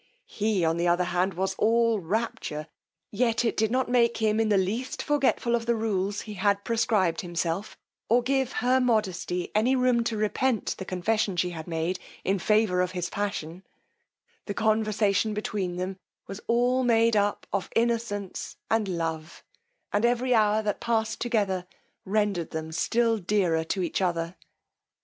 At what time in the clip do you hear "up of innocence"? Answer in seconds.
17.15-18.57